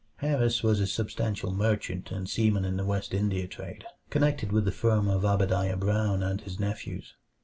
Harris 0.15 0.63
was 0.63 0.79
a 0.79 0.87
substantial 0.87 1.51
merchant 1.51 2.09
and 2.09 2.27
seaman 2.27 2.65
in 2.65 2.75
the 2.75 2.83
West 2.85 3.13
India 3.13 3.47
trade, 3.47 3.85
connected 4.09 4.51
with 4.51 4.65
the 4.65 4.71
firm 4.71 5.07
of 5.07 5.23
Obadiah 5.23 5.77
Brown 5.77 6.23
and 6.23 6.41
his 6.41 6.59
nephews. 6.59 7.13